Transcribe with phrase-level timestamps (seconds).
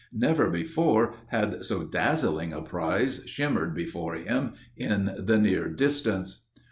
[0.11, 6.47] Never before had so dazzling a prize shimmered before him in the near distance.